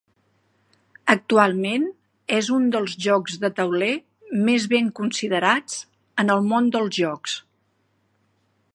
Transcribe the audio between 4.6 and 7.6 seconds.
ben considerats en el món dels jocs.